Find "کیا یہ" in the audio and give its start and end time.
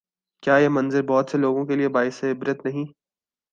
0.43-0.69